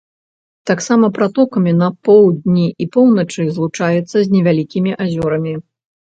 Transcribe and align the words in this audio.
Таксама 0.69 1.05
пратокамі 1.17 1.73
на 1.81 1.89
поўдні 2.07 2.65
і 2.85 2.87
поўначы 2.95 3.45
злучаецца 3.57 4.17
з 4.23 4.23
невялікімі 4.37 4.91
азёрамі. 5.05 5.53